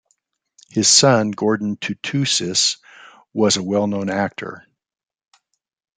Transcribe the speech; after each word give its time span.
His 0.67 0.87
son 0.87 1.29
Gordon 1.29 1.77
Tootoosis 1.77 2.77
was 3.35 3.57
a 3.57 3.61
well-known 3.63 4.09
actor. 4.09 4.65